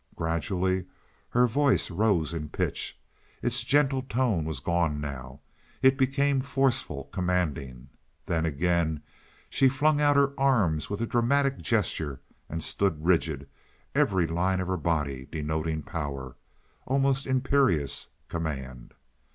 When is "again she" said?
8.43-9.69